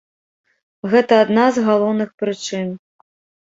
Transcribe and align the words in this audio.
Гэта 0.93 1.21
адна 1.25 1.45
з 1.59 1.67
галоўных 1.69 2.09
прычын. 2.25 2.67